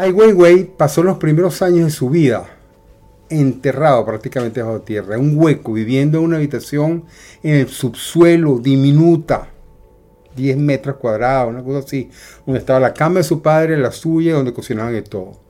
Ai 0.00 0.12
Weiwei 0.12 0.64
pasó 0.64 1.02
los 1.02 1.18
primeros 1.18 1.60
años 1.60 1.84
de 1.84 1.90
su 1.90 2.08
vida 2.08 2.59
enterrado 3.30 4.04
prácticamente 4.04 4.62
bajo 4.62 4.82
tierra, 4.82 5.18
un 5.18 5.38
hueco, 5.38 5.72
viviendo 5.72 6.18
en 6.18 6.24
una 6.24 6.36
habitación 6.36 7.04
en 7.42 7.54
el 7.54 7.68
subsuelo, 7.68 8.58
diminuta, 8.58 9.48
10 10.36 10.56
metros 10.58 10.96
cuadrados, 10.96 11.50
una 11.50 11.62
cosa 11.62 11.80
así, 11.80 12.10
donde 12.44 12.60
estaba 12.60 12.80
la 12.80 12.94
cama 12.94 13.18
de 13.18 13.24
su 13.24 13.40
padre, 13.42 13.76
la 13.76 13.92
suya, 13.92 14.34
donde 14.34 14.52
cocinaban 14.52 14.92
de 14.92 15.02
todo. 15.02 15.40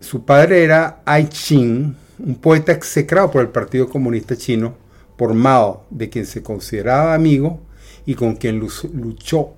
Su 0.00 0.24
padre 0.24 0.62
era 0.64 1.02
Ai 1.04 1.28
Qing, 1.28 1.94
un 2.18 2.34
poeta 2.36 2.72
execrado 2.72 3.30
por 3.30 3.42
el 3.42 3.48
Partido 3.48 3.88
Comunista 3.88 4.36
Chino, 4.36 4.74
por 5.16 5.34
Mao, 5.34 5.84
de 5.90 6.08
quien 6.10 6.26
se 6.26 6.42
consideraba 6.42 7.14
amigo 7.14 7.60
y 8.04 8.14
con 8.14 8.36
quien 8.36 8.58
luchó 8.58 9.54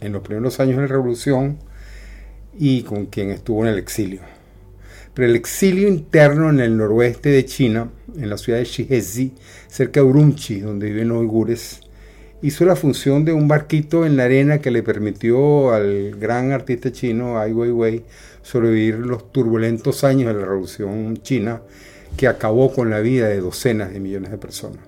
en 0.00 0.12
los 0.12 0.22
primeros 0.22 0.58
años 0.60 0.76
de 0.76 0.82
la 0.82 0.88
revolución 0.88 1.58
y 2.56 2.82
con 2.82 3.06
quien 3.06 3.30
estuvo 3.30 3.62
en 3.64 3.72
el 3.72 3.78
exilio. 3.78 4.39
Pero 5.14 5.28
el 5.28 5.36
exilio 5.36 5.88
interno 5.88 6.50
en 6.50 6.60
el 6.60 6.76
noroeste 6.76 7.30
de 7.30 7.44
China, 7.44 7.90
en 8.16 8.30
la 8.30 8.38
ciudad 8.38 8.58
de 8.58 8.64
Shihezi, 8.64 9.32
cerca 9.68 10.00
de 10.00 10.06
Urumqi, 10.06 10.60
donde 10.60 10.86
viven 10.90 11.08
los 11.08 11.20
uigures, 11.20 11.80
hizo 12.42 12.64
la 12.64 12.76
función 12.76 13.24
de 13.24 13.32
un 13.32 13.48
barquito 13.48 14.06
en 14.06 14.16
la 14.16 14.24
arena 14.24 14.60
que 14.60 14.70
le 14.70 14.82
permitió 14.82 15.72
al 15.72 16.16
gran 16.18 16.52
artista 16.52 16.90
chino 16.92 17.38
Ai 17.38 17.52
Weiwei 17.52 18.04
sobrevivir 18.42 18.98
los 18.98 19.30
turbulentos 19.32 20.04
años 20.04 20.32
de 20.32 20.40
la 20.40 20.46
revolución 20.46 21.18
china 21.18 21.62
que 22.16 22.26
acabó 22.26 22.72
con 22.72 22.88
la 22.90 23.00
vida 23.00 23.28
de 23.28 23.40
docenas 23.40 23.92
de 23.92 24.00
millones 24.00 24.30
de 24.30 24.38
personas. 24.38 24.80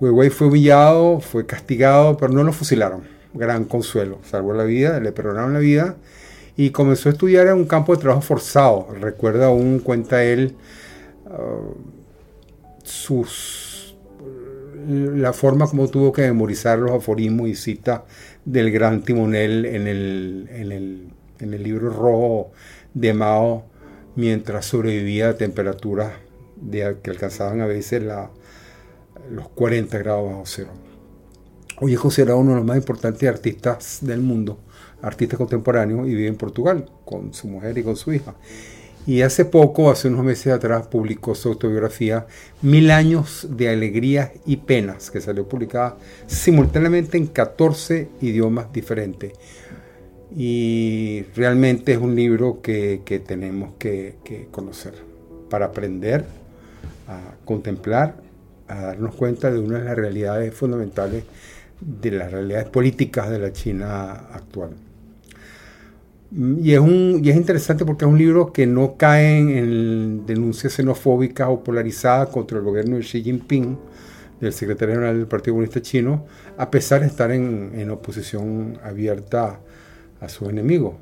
Weiwei 0.00 0.30
fue 0.30 0.48
humillado, 0.48 1.20
fue 1.20 1.46
castigado, 1.46 2.16
pero 2.16 2.32
no 2.32 2.42
lo 2.42 2.52
fusilaron 2.52 3.14
gran 3.34 3.64
consuelo. 3.64 4.20
Salvó 4.22 4.54
la 4.54 4.64
vida, 4.64 5.00
le 5.00 5.12
perdonaron 5.12 5.52
la 5.52 5.58
vida 5.58 5.96
y 6.56 6.70
comenzó 6.70 7.08
a 7.08 7.12
estudiar 7.12 7.48
en 7.48 7.54
un 7.54 7.64
campo 7.66 7.94
de 7.94 8.00
trabajo 8.00 8.22
forzado. 8.22 8.88
Recuerda 9.00 9.46
aún, 9.46 9.80
cuenta 9.80 10.24
él, 10.24 10.56
uh, 11.26 11.74
la 14.86 15.32
forma 15.32 15.66
como 15.66 15.88
tuvo 15.88 16.12
que 16.12 16.22
memorizar 16.22 16.78
los 16.78 16.92
aforismos 16.92 17.48
y 17.48 17.54
citas 17.54 18.02
del 18.44 18.70
gran 18.70 19.02
timonel 19.02 19.64
en 19.64 19.86
el, 19.88 21.10
libro 21.40 21.90
rojo 21.90 22.52
de 22.94 23.12
Mao 23.14 23.64
mientras 24.16 24.66
sobrevivía 24.66 25.30
a 25.30 25.36
temperaturas 25.36 26.12
que 26.70 27.10
alcanzaban 27.10 27.60
a 27.60 27.66
veces 27.66 28.02
la, 28.02 28.30
los 29.30 29.48
40 29.48 29.98
grados 29.98 30.30
bajo 30.30 30.42
cero. 30.46 30.70
Hoy 31.80 31.94
es 31.94 32.00
considerado 32.00 32.38
uno 32.38 32.50
de 32.50 32.56
los 32.58 32.64
más 32.64 32.76
importantes 32.76 33.28
artistas 33.28 33.98
del 34.02 34.20
mundo, 34.20 34.58
artista 35.02 35.36
contemporáneo, 35.36 36.06
y 36.06 36.14
vive 36.14 36.28
en 36.28 36.36
Portugal 36.36 36.86
con 37.04 37.34
su 37.34 37.48
mujer 37.48 37.76
y 37.78 37.82
con 37.82 37.96
su 37.96 38.12
hija. 38.12 38.34
Y 39.06 39.20
hace 39.20 39.44
poco, 39.44 39.90
hace 39.90 40.08
unos 40.08 40.24
meses 40.24 40.52
atrás, 40.52 40.86
publicó 40.86 41.34
su 41.34 41.50
autobiografía 41.50 42.26
Mil 42.62 42.90
años 42.90 43.46
de 43.50 43.68
alegrías 43.68 44.30
y 44.46 44.56
penas, 44.56 45.10
que 45.10 45.20
salió 45.20 45.46
publicada 45.46 45.96
simultáneamente 46.26 47.18
en 47.18 47.26
14 47.26 48.08
idiomas 48.22 48.72
diferentes. 48.72 49.34
Y 50.34 51.24
realmente 51.36 51.92
es 51.92 51.98
un 51.98 52.14
libro 52.14 52.62
que, 52.62 53.02
tenemos 53.26 53.74
que, 53.78 54.16
que 54.24 54.48
conocer 54.50 54.94
para 55.50 55.66
aprender 55.66 56.24
a 57.06 57.34
contemplar, 57.44 58.16
a 58.66 58.80
darnos 58.80 59.14
cuenta 59.14 59.50
de 59.50 59.58
una 59.58 59.78
de 59.78 59.84
las 59.84 59.96
realidades 59.96 60.54
fundamentales 60.54 61.24
de 61.80 62.10
las 62.10 62.32
realidades 62.32 62.68
políticas 62.68 63.30
de 63.30 63.38
la 63.38 63.52
China 63.52 64.12
actual. 64.32 64.70
Y 66.60 66.72
es, 66.72 66.80
un, 66.80 67.20
y 67.22 67.30
es 67.30 67.36
interesante 67.36 67.84
porque 67.84 68.04
es 68.04 68.10
un 68.10 68.18
libro 68.18 68.52
que 68.52 68.66
no 68.66 68.96
cae 68.96 69.38
en 69.38 70.26
denuncias 70.26 70.72
xenofóbicas 70.72 71.48
o 71.48 71.62
polarizadas 71.62 72.30
contra 72.30 72.58
el 72.58 72.64
gobierno 72.64 72.96
de 72.96 73.02
Xi 73.02 73.22
Jinping, 73.22 73.78
del 74.40 74.52
secretario 74.52 74.96
general 74.96 75.16
del 75.16 75.26
Partido 75.28 75.54
Comunista 75.54 75.80
Chino, 75.80 76.26
a 76.58 76.70
pesar 76.70 77.02
de 77.02 77.06
estar 77.06 77.30
en, 77.30 77.70
en 77.74 77.90
oposición 77.90 78.78
abierta 78.82 79.60
a 80.20 80.28
su 80.28 80.48
enemigo. 80.50 80.98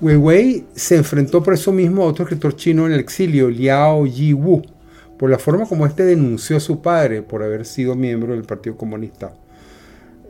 Weiwei 0.00 0.64
se 0.74 0.96
enfrentó 0.96 1.42
por 1.42 1.54
eso 1.54 1.72
mismo 1.72 2.04
a 2.04 2.06
otro 2.06 2.24
escritor 2.24 2.56
chino 2.56 2.86
en 2.86 2.92
el 2.92 3.00
exilio, 3.00 3.50
Liao 3.50 4.06
Yiwu, 4.06 4.62
por 5.20 5.28
la 5.28 5.38
forma 5.38 5.66
como 5.66 5.84
este 5.84 6.02
denunció 6.06 6.56
a 6.56 6.60
su 6.60 6.80
padre 6.80 7.20
por 7.20 7.42
haber 7.42 7.66
sido 7.66 7.94
miembro 7.94 8.32
del 8.32 8.44
Partido 8.44 8.78
Comunista. 8.78 9.34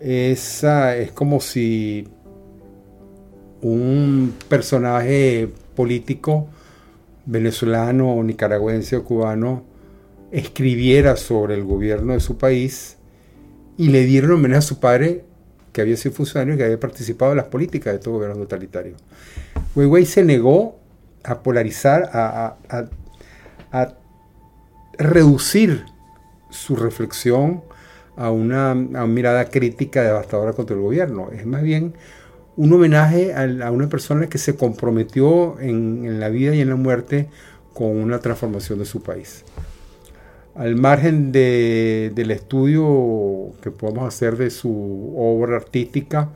Esa 0.01 0.97
es 0.97 1.13
como 1.13 1.39
si 1.39 2.09
un 3.63 4.35
personaje 4.49 5.49
político 5.77 6.49
venezolano 7.25 8.21
nicaragüense 8.25 8.97
o 8.97 9.05
cubano 9.05 9.63
escribiera 10.33 11.17
sobre 11.17 11.55
el 11.55 11.63
gobierno 11.63 12.15
de 12.15 12.21
su 12.21 12.37
país 12.37 12.97
y 13.77 13.91
le 13.91 14.05
dieron 14.07 14.33
homenaje 14.33 14.59
a 14.59 14.63
su 14.63 14.81
padre 14.81 15.25
que 15.73 15.83
había 15.83 15.97
sido 15.97 16.17
funcionario 16.17 16.55
y 16.55 16.57
que 16.57 16.65
había 16.65 16.81
participado 16.81 17.31
en 17.31 17.37
las 17.37 17.47
políticas 17.47 17.93
de 17.93 17.99
estos 17.99 18.13
gobiernos 18.13 18.39
totalitarios. 18.39 19.01
Weiwei 19.77 20.05
se 20.05 20.25
negó 20.25 20.81
a 21.23 21.45
polarizar, 21.45 22.11
a 22.13 24.00
reducir 25.01 25.87
su 26.51 26.77
reflexión 26.77 27.63
a 28.17 28.31
una, 28.31 28.75
mirada 28.75 29.47
crítica 29.47 30.03
devastadora 30.03 30.53
contra 30.53 30.77
el 30.77 30.83
gobierno. 30.83 31.31
Es 31.33 31.47
más 31.47 31.63
bien 31.63 31.95
un 32.57 32.73
homenaje 32.73 33.33
a, 33.35 33.71
una 33.71 33.89
persona 33.89 34.29
que 34.29 34.37
se 34.37 34.57
comprometió 34.57 35.59
en, 35.59 36.21
la 36.21 36.29
vida 36.29 36.55
y 36.55 36.61
en 36.61 36.69
la 36.69 36.77
muerte 36.77 37.31
con 37.73 37.97
una 37.97 38.19
transformación 38.19 38.79
de 38.79 38.85
su 38.85 39.03
país. 39.03 39.45
Al 40.55 40.77
margen 40.77 41.33
del 41.33 42.31
estudio 42.31 43.53
que 43.63 43.71
podemos 43.71 44.07
hacer 44.07 44.37
de 44.37 44.51
su 44.51 45.15
obra 45.17 45.57
artística, 45.57 46.29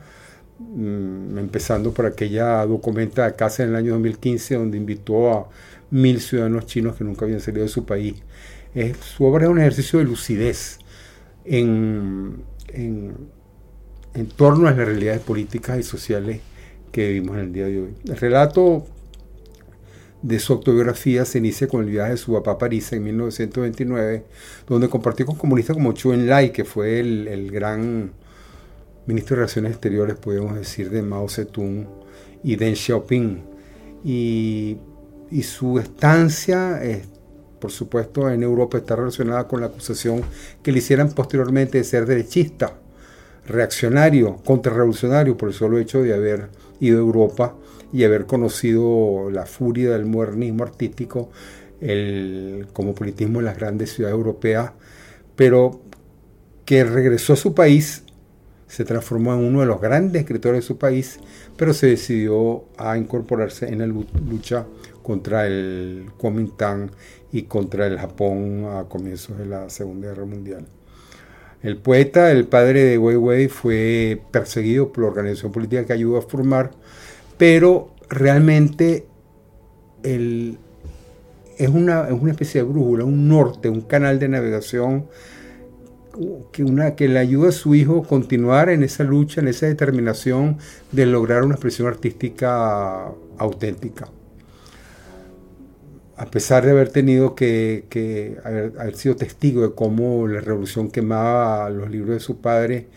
mm, 0.57 1.37
empezando 1.37 1.93
por 1.93 2.07
aquella 2.07 2.65
documenta 2.65 3.25
de 3.25 3.35
casa 3.35 3.63
en 3.63 3.69
el 3.69 3.75
año 3.75 3.91
2015 3.91 4.55
donde 4.55 4.77
invitó 4.77 5.31
a 5.33 5.49
mil 5.91 6.19
ciudadanos 6.19 6.65
chinos 6.65 6.95
que 6.95 7.03
nunca 7.03 7.25
habían 7.25 7.41
salido 7.41 7.63
de 7.63 7.69
su 7.69 7.85
país 7.85 8.15
su 9.01 9.23
obra 9.23 9.45
es 9.45 9.49
un 9.49 9.59
ejercicio 9.59 9.99
de 9.99 10.05
lucidez 10.05 10.79
en, 11.45 12.43
torno 14.35 14.67
a 14.67 14.71
las 14.71 14.77
realidades 14.77 15.21
políticas 15.21 15.79
y 15.79 15.83
sociales 15.83 16.41
que 16.91 17.09
vivimos 17.09 17.37
en 17.37 17.43
el 17.43 17.53
día 17.53 17.65
de 17.67 17.81
hoy. 17.81 17.93
El 18.05 18.17
relato 18.17 18.85
de 20.21 20.39
su 20.39 20.53
autobiografía 20.53 21.23
se 21.23 21.37
inicia 21.37 21.67
con 21.67 21.83
el 21.83 21.89
viaje 21.89 22.11
de 22.11 22.17
su 22.17 22.33
papá 22.33 22.51
a 22.51 22.57
París 22.57 22.91
en 22.91 23.03
1929, 23.03 24.25
donde 24.67 24.89
compartió 24.89 25.25
con 25.25 25.35
comunistas 25.35 25.75
como 25.75 25.93
Chu 25.93 26.11
Enlai, 26.11 26.51
que 26.51 26.65
fue 26.65 26.99
el, 26.99 27.51
gran 27.51 28.11
ministro 29.05 29.35
de 29.35 29.41
Relaciones 29.41 29.71
Exteriores, 29.71 30.15
podemos 30.17 30.55
decir, 30.55 30.89
de 30.89 31.01
Mao 31.01 31.29
Zedong 31.29 31.87
y 32.43 32.55
Deng 32.55 32.75
Xiaoping. 32.75 33.55
Y, 34.03 34.77
y 35.31 35.43
su 35.43 35.79
estancia 35.79 36.83
por 37.65 37.71
supuesto, 37.71 38.29
en 38.29 38.43
Europa 38.43 38.77
está 38.77 38.95
relacionada 38.95 39.47
con 39.47 39.59
la 39.59 39.65
acusación 39.65 40.21
que 40.61 40.71
le 40.71 40.77
hicieran 40.77 41.09
posteriormente 41.09 41.79
de 41.79 41.83
ser 41.83 42.05
derechista, 42.05 42.75
reaccionario, 43.47 44.35
contrarrevolucionario, 44.45 45.35
por 45.35 45.49
el 45.49 45.55
solo 45.55 45.79
hecho 45.79 46.03
de 46.03 46.13
haber 46.13 46.49
ido 46.79 46.99
a 46.99 47.01
Europa 47.01 47.55
y 47.91 48.03
haber 48.03 48.27
conocido 48.27 49.31
la 49.31 49.47
furia 49.47 49.93
del 49.93 50.05
modernismo 50.05 50.63
artístico, 50.63 51.31
el 51.81 52.67
cosmopolitismo 52.71 53.39
en 53.39 53.45
las 53.45 53.57
grandes 53.57 53.93
ciudades 53.93 54.15
europeas, 54.15 54.73
pero 55.35 55.81
que 56.65 56.83
regresó 56.83 57.33
a 57.33 57.37
su 57.37 57.55
país, 57.55 58.03
se 58.67 58.85
transformó 58.85 59.33
en 59.33 59.39
uno 59.39 59.61
de 59.61 59.65
los 59.65 59.81
grandes 59.81 60.21
escritores 60.21 60.59
de 60.61 60.67
su 60.67 60.77
país, 60.77 61.19
pero 61.57 61.73
se 61.73 61.87
decidió 61.87 62.65
a 62.77 62.95
incorporarse 62.95 63.65
en 63.69 63.79
la 63.79 63.87
lucha 63.87 64.67
contra 65.05 65.45
el 65.45 66.07
Kuomintang 66.17 66.89
y 67.31 67.43
contra 67.43 67.85
el 67.85 67.99
Japón 67.99 68.65
a 68.71 68.85
comienzos 68.85 69.37
de 69.37 69.45
la 69.45 69.69
Segunda 69.69 70.07
Guerra 70.07 70.25
Mundial. 70.25 70.65
El 71.61 71.77
poeta, 71.77 72.31
el 72.31 72.47
padre 72.47 72.83
de 72.83 72.97
Weiwei, 72.97 73.47
fue 73.47 74.19
perseguido 74.31 74.91
por 74.91 75.03
la 75.03 75.11
organización 75.11 75.51
política 75.51 75.85
que 75.85 75.93
ayudó 75.93 76.17
a 76.17 76.23
formar, 76.23 76.71
pero 77.37 77.91
realmente 78.09 79.05
el, 80.01 80.57
es 81.59 81.69
una, 81.69 82.07
es 82.07 82.19
una 82.19 82.31
especie 82.31 82.63
de 82.63 82.67
brújula, 82.67 83.05
un 83.05 83.27
norte, 83.27 83.69
un 83.69 83.81
canal 83.81 84.17
de 84.17 84.27
navegación 84.27 85.05
que, 86.51 86.63
una, 86.63 86.95
que 86.95 87.07
le 87.07 87.19
ayuda 87.19 87.49
a 87.49 87.51
su 87.51 87.75
hijo 87.75 88.01
a 88.03 88.07
continuar 88.07 88.69
en 88.69 88.81
esa 88.81 89.03
lucha, 89.03 89.39
en 89.39 89.49
esa 89.49 89.67
determinación 89.67 90.57
de 90.91 91.05
lograr 91.05 91.43
una 91.43 91.53
expresión 91.53 91.89
artística 91.89 93.11
auténtica. 93.37 94.09
A 96.17 96.25
pesar 96.25 96.65
de 96.65 96.71
haber 96.71 96.89
tenido 96.89 97.35
que, 97.35 98.37
haber, 98.43 98.95
sido 98.95 99.15
testigo 99.15 99.61
de 99.61 99.73
cómo 99.73 100.27
la 100.27 100.41
revolución 100.41 100.89
quemaba 100.89 101.69
los 101.69 101.89
libros 101.89 102.11
de 102.11 102.19
su 102.19 102.39
padre, 102.39 102.87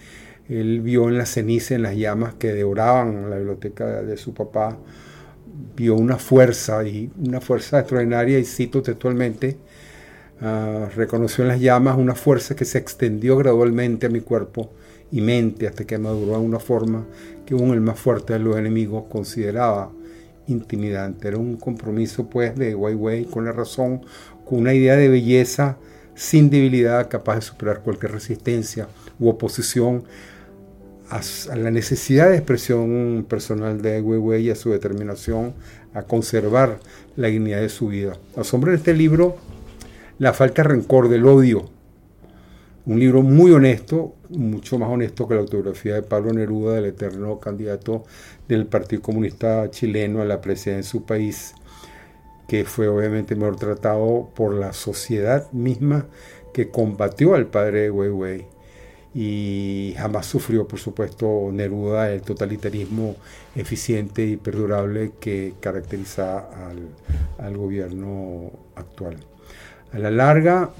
él 0.48 0.80
vio 0.80 1.08
en 1.08 1.18
la 1.18 1.26
ceniza, 1.26 1.74
en 1.74 1.82
las 1.82 1.96
llamas 1.96 2.34
que 2.34 2.52
devoraban 2.52 3.28
la 3.28 3.36
biblioteca 3.36 4.02
de 4.02 4.16
su 4.16 4.34
papá, 4.34 4.78
vio 5.76 5.96
una 5.96 6.16
fuerza 6.16 6.84
y 6.84 7.10
una 7.18 7.40
fuerza 7.40 7.80
extraordinaria 7.80 8.38
y 8.38 8.44
cito 8.44 8.82
textualmente, 8.82 9.56
Ah, 10.40 10.88
reconoció 10.94 11.42
en 11.42 11.48
las 11.48 11.60
llamas 11.60 11.98
una 11.98 12.14
fuerza 12.14 12.54
que 12.54 12.64
se 12.64 12.78
extendió 12.78 13.36
gradualmente 13.36 14.06
a 14.06 14.08
mi 14.08 14.20
cuerpo 14.20 14.70
y 15.10 15.20
mente 15.20 15.66
hasta 15.66 15.84
que 15.84 15.98
maduró 15.98 16.36
en 16.36 16.42
una 16.42 16.60
forma 16.60 17.06
que 17.44 17.54
aún 17.54 17.70
el 17.70 17.80
más 17.80 17.98
fuerte 17.98 18.34
de 18.34 18.38
los 18.38 18.56
enemigos 18.56 19.04
consideraba 19.08 19.90
intimidante. 20.48 21.28
Era 21.28 21.38
un 21.38 21.56
compromiso 21.56 22.28
pues 22.28 22.56
de 22.56 22.74
Wei 22.74 23.24
con 23.26 23.44
la 23.44 23.52
razón, 23.52 24.02
con 24.44 24.60
una 24.60 24.74
idea 24.74 24.96
de 24.96 25.08
belleza 25.08 25.78
sin 26.14 26.50
debilidad 26.50 27.08
capaz 27.08 27.36
de 27.36 27.42
superar 27.42 27.82
cualquier 27.82 28.12
resistencia 28.12 28.88
u 29.20 29.28
oposición 29.28 30.04
a, 31.10 31.20
la 31.56 31.70
necesidad 31.70 32.28
de 32.28 32.36
expresión 32.36 33.24
personal 33.28 33.80
de 33.80 34.00
Wei 34.00 34.46
y 34.46 34.50
a 34.50 34.56
su 34.56 34.70
determinación 34.70 35.54
a 35.94 36.02
conservar 36.02 36.80
la 37.16 37.28
dignidad 37.28 37.60
de 37.60 37.68
su 37.68 37.88
vida. 37.88 38.18
La 38.36 38.44
sombra 38.44 38.72
de 38.72 38.78
este 38.78 38.94
libro 38.94 39.36
la 40.18 40.32
falta 40.32 40.62
de 40.62 40.68
rencor, 40.68 41.08
del 41.08 41.26
odio. 41.26 41.70
Un 42.88 42.98
libro 42.98 43.20
muy 43.20 43.52
honesto, 43.52 44.14
mucho 44.30 44.78
más 44.78 44.88
honesto 44.88 45.28
que 45.28 45.34
la 45.34 45.40
autografía 45.40 45.96
de 45.96 46.02
Pablo 46.02 46.32
Neruda, 46.32 46.76
del 46.76 46.86
eterno 46.86 47.38
candidato 47.38 48.04
del 48.48 48.64
Partido 48.64 49.02
Comunista 49.02 49.70
chileno 49.70 50.22
a 50.22 50.24
la 50.24 50.40
presidencia 50.40 50.76
de 50.76 50.82
su 50.84 51.04
país, 51.04 51.54
que 52.48 52.64
fue 52.64 52.88
obviamente 52.88 53.36
mejor 53.36 53.56
tratado 53.56 54.30
por 54.34 54.54
la 54.54 54.72
sociedad 54.72 55.52
misma 55.52 56.06
que 56.54 56.70
combatió 56.70 57.34
al 57.34 57.48
padre 57.48 57.82
de 57.82 57.90
Weiwei 57.90 58.46
y 59.14 59.94
jamás 59.98 60.24
sufrió, 60.24 60.66
por 60.66 60.78
supuesto, 60.78 61.50
Neruda 61.52 62.10
el 62.10 62.22
totalitarismo 62.22 63.16
eficiente 63.54 64.24
y 64.24 64.38
perdurable 64.38 65.12
que 65.20 65.52
caracteriza 65.60 66.38
al, 66.38 66.88
al 67.36 67.54
gobierno 67.54 68.50
actual. 68.76 69.18
A 69.92 69.98
la 69.98 70.10
larga, 70.10 70.70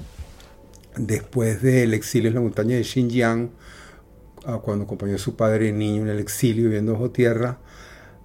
después 0.99 1.61
del 1.61 1.93
exilio 1.93 2.29
en 2.29 2.35
la 2.35 2.41
montaña 2.41 2.75
de 2.75 2.83
Xinjiang, 2.83 3.51
ah, 4.45 4.59
cuando 4.63 4.85
acompañó 4.85 5.15
a 5.15 5.19
su 5.19 5.35
padre 5.35 5.71
niño 5.71 6.03
en 6.03 6.09
el 6.09 6.19
exilio 6.19 6.65
viviendo 6.65 6.93
bajo 6.93 7.11
tierra, 7.11 7.59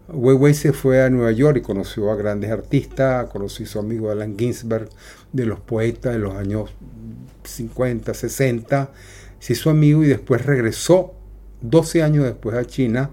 Weiwei 0.09 0.53
se 0.53 0.73
fue 0.73 1.03
a 1.03 1.09
Nueva 1.09 1.33
York 1.33 1.59
y 1.59 1.61
conoció 1.63 2.11
a 2.11 2.17
grandes 2.17 2.51
artistas, 2.51 3.31
conoció 3.31 3.65
a 3.65 3.69
su 3.69 3.79
amigo 3.79 4.11
Alan 4.11 4.37
Ginsberg, 4.37 4.89
de 5.33 5.47
los 5.47 5.61
poetas 5.61 6.13
de 6.13 6.19
los 6.19 6.35
años 6.35 6.71
50, 7.45 8.13
60, 8.13 8.91
se 9.39 9.53
hizo 9.55 9.71
amigo 9.71 10.05
y 10.05 10.09
después 10.09 10.45
regresó 10.45 11.15
12 11.63 12.03
años 12.03 12.25
después 12.25 12.57
a 12.57 12.67
China, 12.67 13.11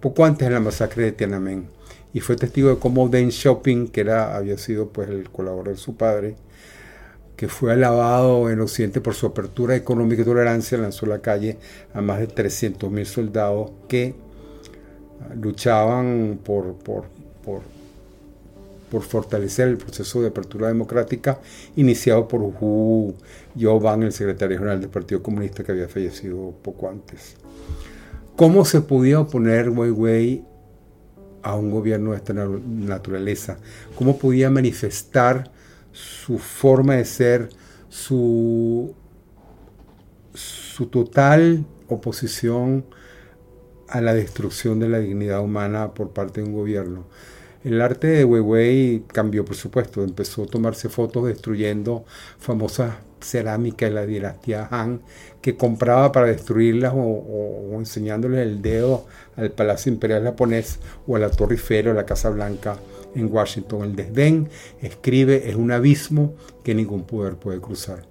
poco 0.00 0.24
antes 0.24 0.48
de 0.48 0.54
la 0.54 0.60
masacre 0.60 1.04
de 1.04 1.12
Tiananmen, 1.12 1.68
y 2.14 2.20
fue 2.20 2.36
testigo 2.36 2.70
de 2.70 2.78
cómo 2.78 3.08
Deng 3.08 3.30
Xiaoping, 3.30 3.88
que 3.88 4.00
era, 4.00 4.34
había 4.34 4.56
sido 4.56 4.88
pues 4.88 5.10
el 5.10 5.28
colaborador 5.30 5.76
de 5.76 5.82
su 5.82 5.96
padre, 5.96 6.36
que 7.40 7.48
fue 7.48 7.72
alabado 7.72 8.50
en 8.50 8.60
Occidente 8.60 9.00
por 9.00 9.14
su 9.14 9.24
apertura 9.24 9.74
económica 9.74 10.20
y 10.20 10.26
tolerancia, 10.26 10.76
lanzó 10.76 11.06
a 11.06 11.08
la 11.08 11.22
calle 11.22 11.56
a 11.94 12.02
más 12.02 12.18
de 12.18 12.28
300.000 12.28 13.04
soldados 13.06 13.70
que 13.88 14.14
ah, 15.22 15.34
luchaban 15.40 16.38
por, 16.44 16.74
por, 16.74 17.04
por, 17.42 17.62
fortalecer 19.02 19.68
el 19.68 19.78
proceso 19.78 20.20
de 20.20 20.28
apertura 20.28 20.68
democrática 20.68 21.40
iniciado 21.76 22.28
por 22.28 22.42
Hu 22.42 23.14
Yaobang, 23.54 24.02
el 24.02 24.12
secretario 24.12 24.58
general 24.58 24.82
del 24.82 24.90
Partido 24.90 25.22
Comunista 25.22 25.64
que 25.64 25.72
había 25.72 25.88
fallecido 25.88 26.52
poco 26.60 26.90
antes. 26.90 27.36
¿Cómo 28.36 28.66
se 28.66 28.82
podía 28.82 29.18
oponer 29.18 29.70
Weiwei 29.70 30.44
a 31.42 31.56
un 31.56 31.70
gobierno 31.70 32.10
de 32.10 32.18
esta 32.18 32.34
naturaleza? 32.34 33.56
¿Cómo 33.96 34.18
podía 34.18 34.50
manifestar 34.50 35.50
su 35.92 36.38
forma 36.38 36.96
de 36.96 37.04
ser, 37.04 37.48
su, 37.88 38.94
su 40.34 40.86
total 40.86 41.64
oposición 41.88 42.84
a 43.88 44.00
la 44.00 44.14
destrucción 44.14 44.78
de 44.78 44.88
la 44.88 44.98
dignidad 44.98 45.40
humana 45.40 45.92
por 45.94 46.10
parte 46.10 46.40
de 46.40 46.46
un 46.46 46.54
gobierno. 46.54 47.06
El 47.64 47.82
arte 47.82 48.06
de 48.06 48.24
Weiwei 48.24 49.04
cambió, 49.08 49.44
por 49.44 49.56
supuesto, 49.56 50.02
empezó 50.02 50.44
a 50.44 50.46
tomarse 50.46 50.88
fotos 50.88 51.26
destruyendo 51.26 52.04
famosas 52.38 52.94
cerámicas 53.20 53.90
de 53.90 53.94
la 53.94 54.06
dinastía 54.06 54.68
Han 54.70 55.02
que 55.42 55.56
compraba 55.56 56.10
para 56.10 56.28
destruirlas 56.28 56.94
o, 56.94 57.70
enseñándoles 57.74 58.40
el 58.40 58.62
dedo 58.62 59.06
al 59.36 59.50
Palacio 59.50 59.92
Imperial 59.92 60.24
japonés 60.24 60.78
o 61.06 61.16
a 61.16 61.18
la 61.18 61.30
Torre 61.30 61.56
Eiffel 61.56 61.88
o 61.88 61.90
a 61.90 61.94
la 61.94 62.06
Casa 62.06 62.30
Blanca 62.30 62.76
en 63.14 63.32
Washington. 63.32 63.82
El 63.82 63.96
desdén, 63.96 64.48
escribe, 64.80 65.48
es 65.48 65.56
un 65.56 65.72
abismo 65.72 66.34
que 66.64 66.74
ningún 66.74 67.04
poder 67.04 67.36
puede 67.36 67.60
cruzar. 67.60 68.04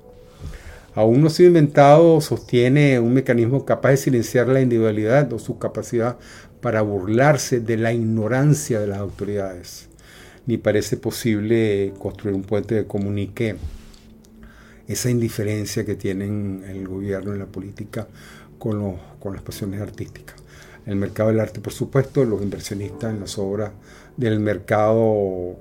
Aún 0.96 1.22
no 1.22 1.28
ha 1.28 1.30
sido 1.30 1.48
inventado, 1.48 2.19
sostiene 2.19 3.00
un 3.00 3.13
mecanismo 3.13 3.63
capaz 3.63 3.92
de 3.92 3.98
silenciar 3.98 4.48
la 4.48 4.62
individualidad 4.62 5.31
o 5.31 5.40
su 5.40 5.57
capacidad 5.57 6.18
para 6.62 6.81
burlarse 6.81 7.60
de 7.60 7.78
la 7.78 7.94
ignorancia 7.94 8.80
de 8.80 8.88
las 8.88 9.00
autoridades. 9.00 9.88
Ni 10.46 10.57
parece 10.57 10.98
posible 10.98 11.94
construir 12.00 12.36
un 12.36 12.42
puente 12.42 12.75
que 12.75 12.86
comunique 12.86 13.56
esa 14.88 15.10
indiferencia 15.10 15.86
que 15.86 15.96
tienen 15.96 16.63
el 16.68 16.88
gobierno 16.88 17.36
y 17.36 17.40
la 17.40 17.46
política 17.46 18.07
con, 18.57 18.98
con 19.19 19.34
las 19.34 19.44
pasiones 19.44 19.80
artísticas. 19.80 20.36
El 20.89 20.95
mercado 20.95 21.30
del 21.30 21.39
arte, 21.39 21.59
por 21.59 21.71
supuesto, 21.71 22.25
los 22.25 22.41
inversionistas 22.41 23.13
en 23.13 23.19
las 23.19 23.38
obras 23.38 23.69
del 24.18 24.39
mercado 24.39 25.56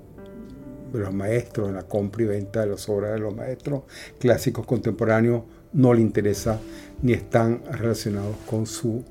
de 0.90 1.00
los 1.00 1.12
maestros, 1.12 1.68
en 1.68 1.74
la 1.74 1.82
compra 1.82 2.22
y 2.22 2.26
venta 2.26 2.60
de 2.60 2.68
las 2.68 2.88
obras 2.88 3.12
de 3.12 3.18
los 3.18 3.36
maestros 3.36 3.82
clásicos 4.18 4.64
contemporáneos, 4.64 5.42
no 5.74 5.92
le 5.92 6.00
interesa 6.00 6.58
ni 7.02 7.12
están 7.12 7.60
relacionados 7.70 8.36
con 8.48 8.64
su 8.64 9.04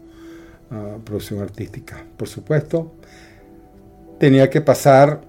ah, 0.72 0.98
producción 1.06 1.40
artística. 1.40 2.04
Por 2.18 2.28
supuesto, 2.28 2.94
tenía 4.20 4.50
que 4.50 4.62
pasar, 4.62 5.22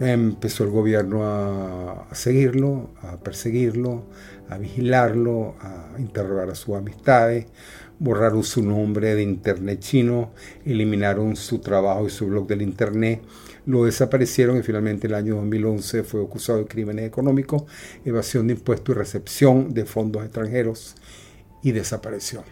empezó 0.00 0.64
el 0.64 0.70
gobierno 0.70 1.22
a, 1.22 2.08
a 2.10 2.14
seguirlo, 2.16 2.90
a 3.02 3.18
perseguirlo, 3.18 4.02
a 4.48 4.58
vigilarlo, 4.58 5.54
a 5.60 5.94
interrogar 5.96 6.50
a 6.50 6.56
sus 6.56 6.74
amistades, 6.74 7.46
borraron 7.98 8.44
su 8.44 8.62
nombre 8.62 9.14
de 9.14 9.22
Internet 9.22 9.80
chino, 9.80 10.30
eliminaron 10.64 11.36
su 11.36 11.58
trabajo 11.58 12.06
y 12.06 12.10
su 12.10 12.26
blog 12.26 12.46
del 12.46 12.62
Internet, 12.62 13.22
lo 13.66 13.84
desaparecieron 13.84 14.56
y 14.56 14.62
finalmente 14.62 15.06
el 15.08 15.14
año 15.14 15.36
2011 15.36 16.02
fue 16.04 16.22
acusado 16.22 16.58
de 16.58 16.66
crímenes 16.66 17.06
económicos, 17.06 17.64
evasión 18.04 18.46
de 18.46 18.54
impuestos 18.54 18.94
y 18.94 18.98
recepción 18.98 19.74
de 19.74 19.84
fondos 19.84 20.24
extranjeros 20.24 20.94
y 21.62 21.72
desapareció. 21.72 22.44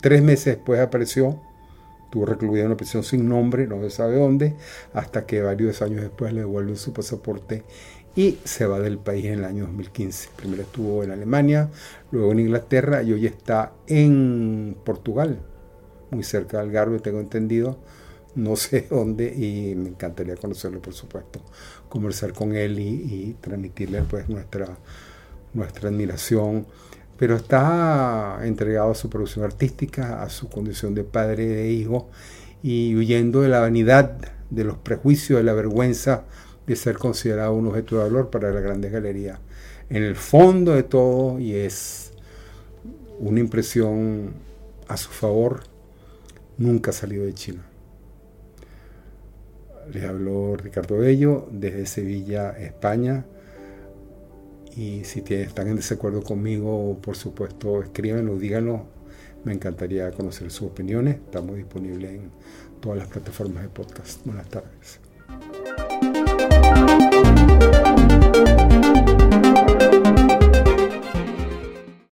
Tres 0.00 0.22
meses 0.22 0.56
después 0.56 0.80
apareció, 0.80 1.40
tuvo 2.10 2.26
recluido 2.26 2.60
en 2.60 2.66
una 2.66 2.76
prisión 2.76 3.04
sin 3.04 3.28
nombre, 3.28 3.66
no 3.66 3.80
se 3.82 3.90
sabe 3.90 4.16
dónde, 4.16 4.56
hasta 4.92 5.24
que 5.24 5.40
varios 5.42 5.80
años 5.82 6.02
después 6.02 6.32
le 6.32 6.40
devuelven 6.40 6.76
su 6.76 6.92
pasaporte 6.92 7.62
y 8.16 8.38
se 8.44 8.66
va 8.66 8.80
del 8.80 8.98
país 8.98 9.26
en 9.26 9.34
el 9.34 9.44
año 9.44 9.66
2015. 9.66 10.30
Primero 10.36 10.62
estuvo 10.62 11.04
en 11.04 11.10
Alemania, 11.10 11.68
luego 12.10 12.32
en 12.32 12.40
Inglaterra 12.40 13.02
y 13.02 13.12
hoy 13.12 13.26
está 13.26 13.72
en 13.86 14.76
Portugal, 14.84 15.40
muy 16.10 16.24
cerca 16.24 16.58
de 16.58 16.64
Algarve, 16.64 16.98
tengo 16.98 17.20
entendido. 17.20 17.78
No 18.34 18.56
sé 18.56 18.86
dónde 18.90 19.32
y 19.34 19.74
me 19.76 19.90
encantaría 19.90 20.36
conocerlo, 20.36 20.80
por 20.80 20.94
supuesto, 20.94 21.40
conversar 21.88 22.32
con 22.32 22.54
él 22.54 22.78
y, 22.78 23.36
transmitirle 23.40 24.02
pues 24.02 24.28
nuestra, 24.28 24.66
nuestra 25.54 25.88
admiración. 25.88 26.66
Pero 27.16 27.36
está 27.36 28.40
entregado 28.42 28.92
a 28.92 28.94
su 28.94 29.10
producción 29.10 29.44
artística, 29.44 30.22
a 30.22 30.30
su 30.30 30.48
condición 30.48 30.94
de 30.94 31.04
padre 31.04 31.46
de 31.46 31.70
hijo 31.70 32.08
y 32.62 32.96
huyendo 32.96 33.42
de 33.42 33.50
la 33.50 33.60
vanidad, 33.60 34.16
de 34.48 34.64
los 34.64 34.78
prejuicios, 34.78 35.38
de 35.38 35.44
la 35.44 35.52
vergüenza 35.52 36.24
ser 36.76 36.98
considerado 36.98 37.54
un 37.54 37.66
objeto 37.66 37.96
de 37.96 38.04
valor 38.04 38.30
para 38.30 38.50
la 38.52 38.60
grande 38.60 38.90
galería. 38.90 39.40
En 39.88 40.02
el 40.02 40.16
fondo 40.16 40.72
de 40.72 40.82
todo, 40.82 41.40
y 41.40 41.54
es 41.54 42.12
una 43.18 43.40
impresión 43.40 44.34
a 44.88 44.96
su 44.96 45.10
favor, 45.10 45.62
nunca 46.58 46.90
ha 46.90 46.94
salido 46.94 47.24
de 47.24 47.34
China. 47.34 47.64
Les 49.92 50.04
habló 50.04 50.56
Ricardo 50.56 50.98
Bello 50.98 51.48
desde 51.50 51.86
Sevilla, 51.86 52.50
España. 52.50 53.24
Y 54.76 55.04
si 55.04 55.24
están 55.28 55.68
en 55.68 55.76
desacuerdo 55.76 56.22
conmigo, 56.22 56.98
por 57.02 57.16
supuesto, 57.16 57.82
escríbanlo, 57.82 58.38
díganlo. 58.38 58.86
Me 59.44 59.52
encantaría 59.52 60.10
conocer 60.12 60.50
sus 60.50 60.68
opiniones. 60.68 61.16
Estamos 61.16 61.56
disponibles 61.56 62.12
en 62.12 62.30
todas 62.80 62.98
las 62.98 63.08
plataformas 63.08 63.64
de 63.64 63.68
podcast. 63.70 64.24
Buenas 64.24 64.48
tardes. 64.48 65.09